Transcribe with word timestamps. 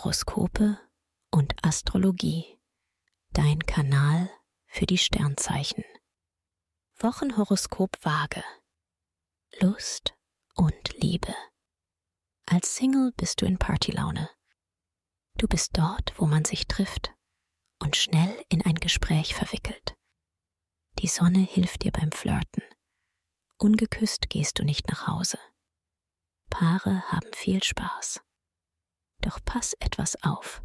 Horoskope 0.00 0.78
und 1.30 1.54
Astrologie. 1.62 2.58
Dein 3.32 3.58
Kanal 3.58 4.30
für 4.66 4.86
die 4.86 4.96
Sternzeichen. 4.96 5.84
Wochenhoroskop 6.96 8.02
Waage. 8.02 8.42
Lust 9.60 10.14
und 10.54 10.94
Liebe. 10.94 11.34
Als 12.46 12.76
Single 12.76 13.12
bist 13.18 13.42
du 13.42 13.46
in 13.46 13.58
Partylaune. 13.58 14.30
Du 15.36 15.46
bist 15.46 15.76
dort, 15.76 16.14
wo 16.18 16.24
man 16.24 16.46
sich 16.46 16.66
trifft 16.66 17.12
und 17.78 17.94
schnell 17.94 18.42
in 18.48 18.64
ein 18.64 18.76
Gespräch 18.76 19.34
verwickelt. 19.34 19.96
Die 21.00 21.08
Sonne 21.08 21.40
hilft 21.40 21.84
dir 21.84 21.92
beim 21.92 22.10
Flirten. 22.10 22.62
Ungeküsst 23.58 24.30
gehst 24.30 24.58
du 24.60 24.64
nicht 24.64 24.88
nach 24.88 25.08
Hause. 25.08 25.38
Paare 26.48 27.02
haben 27.12 27.30
viel 27.34 27.62
Spaß. 27.62 28.22
Doch 29.20 29.38
pass 29.44 29.74
etwas 29.80 30.22
auf. 30.22 30.62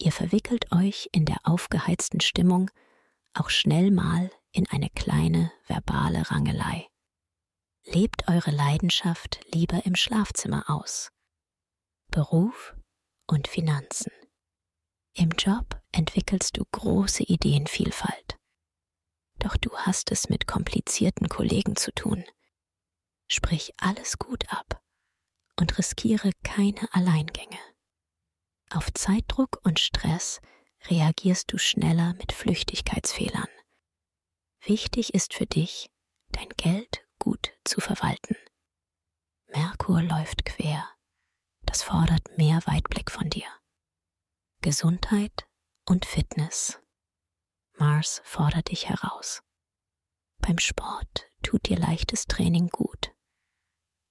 Ihr 0.00 0.12
verwickelt 0.12 0.72
euch 0.72 1.08
in 1.12 1.24
der 1.24 1.38
aufgeheizten 1.44 2.20
Stimmung 2.20 2.70
auch 3.34 3.50
schnell 3.50 3.90
mal 3.90 4.30
in 4.52 4.66
eine 4.68 4.90
kleine 4.90 5.52
verbale 5.66 6.30
Rangelei. 6.30 6.88
Lebt 7.84 8.28
eure 8.28 8.50
Leidenschaft 8.50 9.40
lieber 9.52 9.84
im 9.86 9.94
Schlafzimmer 9.94 10.68
aus. 10.68 11.10
Beruf 12.10 12.74
und 13.26 13.48
Finanzen. 13.48 14.12
Im 15.14 15.30
Job 15.30 15.80
entwickelst 15.92 16.56
du 16.56 16.64
große 16.70 17.24
Ideenvielfalt. 17.24 18.38
Doch 19.38 19.56
du 19.56 19.76
hast 19.76 20.10
es 20.10 20.28
mit 20.28 20.46
komplizierten 20.46 21.28
Kollegen 21.28 21.76
zu 21.76 21.92
tun. 21.92 22.24
Sprich 23.28 23.72
alles 23.78 24.18
gut 24.18 24.50
ab 24.52 24.77
und 25.68 25.78
riskiere 25.78 26.30
keine 26.42 26.92
Alleingänge. 26.94 27.58
Auf 28.70 28.92
Zeitdruck 28.94 29.60
und 29.64 29.78
Stress 29.78 30.40
reagierst 30.88 31.52
du 31.52 31.58
schneller 31.58 32.14
mit 32.14 32.32
Flüchtigkeitsfehlern. 32.32 33.48
Wichtig 34.64 35.14
ist 35.14 35.34
für 35.34 35.46
dich, 35.46 35.90
dein 36.30 36.48
Geld 36.56 37.06
gut 37.18 37.52
zu 37.64 37.80
verwalten. 37.80 38.36
Merkur 39.48 40.02
läuft 40.02 40.44
quer. 40.44 40.88
Das 41.62 41.82
fordert 41.82 42.36
mehr 42.38 42.60
Weitblick 42.64 43.10
von 43.10 43.28
dir. 43.28 43.48
Gesundheit 44.62 45.46
und 45.86 46.06
Fitness. 46.06 46.80
Mars 47.74 48.22
fordert 48.24 48.70
dich 48.70 48.88
heraus. 48.88 49.42
Beim 50.38 50.58
Sport 50.58 51.30
tut 51.42 51.68
dir 51.68 51.78
leichtes 51.78 52.26
Training 52.26 52.68
gut. 52.68 53.07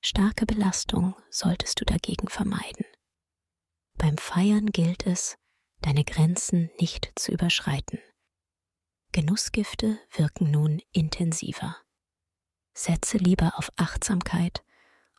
Starke 0.09 0.45
Belastung 0.45 1.15
solltest 1.29 1.81
du 1.81 1.83
dagegen 1.83 2.29
vermeiden. 2.29 2.85
Beim 3.97 4.17
Feiern 4.17 4.67
gilt 4.67 5.05
es, 5.05 5.35
deine 5.81 6.05
Grenzen 6.05 6.71
nicht 6.79 7.11
zu 7.19 7.33
überschreiten. 7.33 7.99
Genussgifte 9.11 9.99
wirken 10.15 10.49
nun 10.49 10.81
intensiver. 10.93 11.75
Setze 12.73 13.17
lieber 13.17 13.57
auf 13.57 13.69
Achtsamkeit 13.75 14.63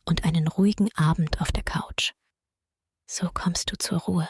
und 0.05 0.25
einen 0.25 0.47
ruhigen 0.47 0.91
Abend 0.95 1.39
auf 1.39 1.51
der 1.51 1.61
Couch. 1.61 2.13
So 3.05 3.29
kommst 3.31 3.71
du 3.71 3.77
zur 3.77 3.99
Ruhe. 3.99 4.27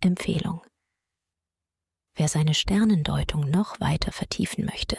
Empfehlung. 0.00 0.60
Wer 2.16 2.26
seine 2.26 2.54
Sternendeutung 2.54 3.48
noch 3.48 3.78
weiter 3.78 4.10
vertiefen 4.10 4.64
möchte, 4.64 4.98